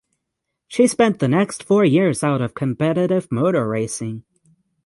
[0.67, 4.23] She spent the next four years out of competitive motor racing.